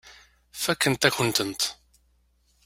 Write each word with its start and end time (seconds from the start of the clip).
Fakkent-akent-tent. 0.63 1.61